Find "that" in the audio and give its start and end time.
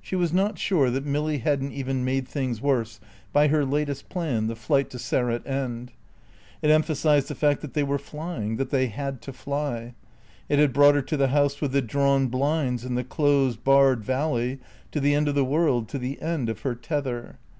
0.92-1.04, 7.62-7.74, 8.58-8.70